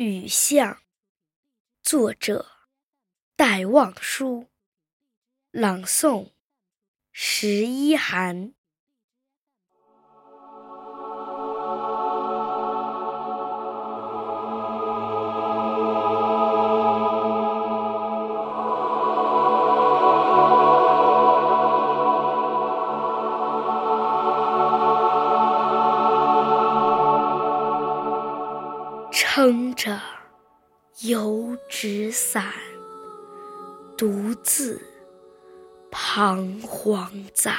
[0.00, 0.80] 雨巷，
[1.82, 2.46] 作者
[3.34, 4.46] 戴望舒，
[5.50, 6.34] 朗诵
[7.10, 8.54] 十一寒。
[29.20, 30.00] 撑着
[31.00, 32.52] 油纸伞，
[33.96, 34.80] 独自
[35.90, 37.52] 彷徨在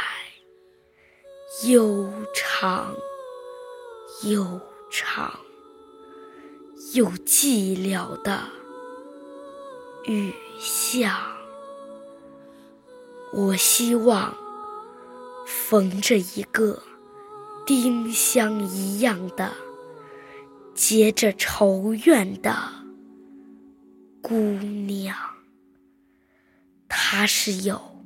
[1.65, 2.95] 悠长
[4.23, 5.37] 悠长
[6.93, 8.39] 又寂寥的
[10.05, 11.13] 雨巷。
[13.33, 14.33] 我希望
[15.45, 16.81] 逢着一个
[17.67, 19.51] 丁香一样的。
[20.81, 22.55] 结着愁怨的
[24.21, 25.13] 姑娘，
[26.87, 28.01] 她是有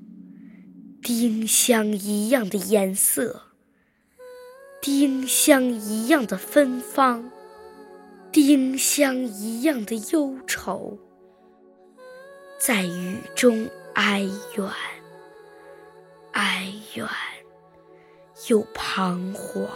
[0.99, 3.43] 丁香一样的颜色，
[4.81, 7.29] 丁香一样的芬芳，
[8.31, 10.97] 丁香一样的忧愁，
[12.59, 14.21] 在雨中哀
[14.57, 14.67] 怨，
[16.31, 17.07] 哀怨
[18.49, 19.69] 又彷徨。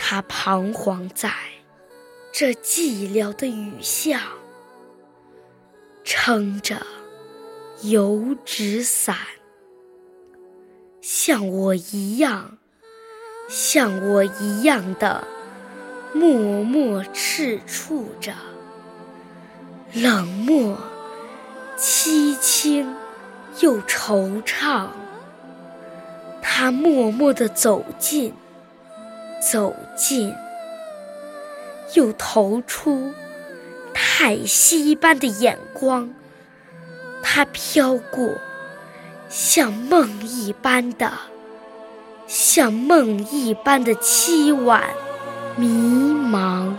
[0.00, 1.30] 他彷徨在
[2.32, 4.20] 这寂寥的雨巷，
[6.04, 6.86] 撑着
[7.82, 9.16] 油纸伞，
[11.02, 12.58] 像我一样，
[13.48, 15.26] 像我一样的
[16.14, 18.32] 默默赤触着，
[19.92, 20.78] 冷漠、
[21.76, 22.94] 凄清
[23.58, 24.86] 又惆怅。
[26.40, 28.32] 他默默地走近。
[29.50, 30.34] 走近，
[31.94, 33.14] 又投出
[33.94, 36.10] 太息般的眼光。
[37.22, 38.34] 它飘过，
[39.30, 41.10] 像梦一般的，
[42.26, 44.84] 像梦一般的凄婉
[45.56, 46.74] 迷茫，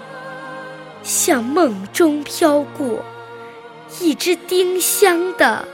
[1.01, 3.03] 像梦中飘过
[3.99, 5.65] 一只丁香的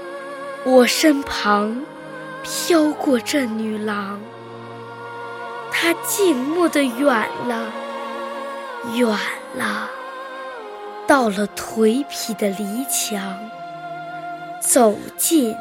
[0.63, 1.84] 我身旁，
[2.41, 4.22] 飘过这女郎。
[5.78, 7.06] 他静默的远
[7.47, 7.69] 了，
[8.94, 9.08] 远
[9.56, 9.90] 了，
[11.06, 13.38] 到了颓圮的篱墙，
[14.62, 15.53] 走进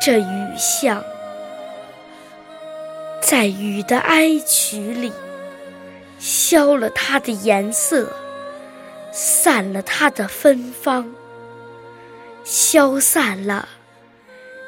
[0.00, 1.02] 这雨巷，
[3.20, 5.12] 在雨的哀曲里，
[6.20, 8.12] 消了它的颜色，
[9.12, 11.12] 散了它的芬芳，
[12.44, 13.68] 消散了，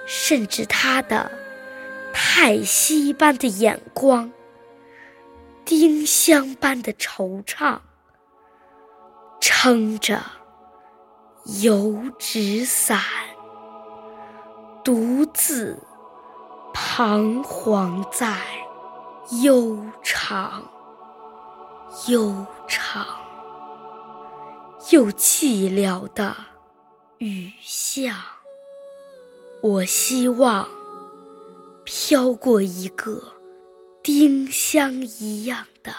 [0.07, 1.31] 甚至它的
[2.13, 4.33] 叹息般的眼光。
[5.67, 7.81] 丁香般的惆怅，
[9.41, 10.23] 撑着
[11.61, 13.03] 油纸伞，
[14.85, 15.77] 独自
[16.73, 18.41] 彷徨在
[19.43, 20.63] 悠长、
[22.07, 23.05] 悠长
[24.93, 26.37] 又寂寥的
[27.19, 28.15] 雨巷。
[29.63, 30.69] 我希望
[31.83, 33.36] 飘过一个。
[34.07, 35.93] 丁香一样的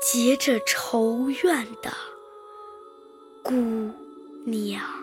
[0.00, 1.92] 结着愁怨的
[3.42, 3.90] 姑
[4.46, 4.99] 娘。